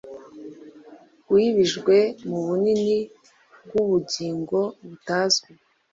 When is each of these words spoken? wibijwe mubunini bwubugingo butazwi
wibijwe 1.31 1.97
mubunini 2.27 2.99
bwubugingo 3.65 4.59
butazwi 4.87 5.51